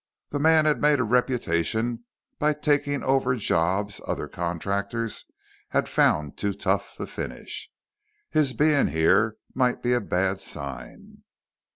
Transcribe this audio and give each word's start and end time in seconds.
The 0.29 0.39
man 0.39 0.65
had 0.65 0.81
made 0.81 0.99
a 0.99 1.03
reputation 1.03 2.05
by 2.39 2.53
taking 2.55 3.03
over 3.03 3.35
jobs 3.35 4.01
other 4.07 4.27
contractors 4.27 5.25
had 5.69 5.87
found 5.87 6.37
too 6.37 6.53
tough 6.55 6.95
to 6.95 7.05
finish. 7.05 7.69
His 8.31 8.53
being 8.53 8.87
here 8.87 9.37
might 9.53 9.83
be 9.83 9.93
a 9.93 10.01
bad 10.01 10.41
sign. 10.41 11.21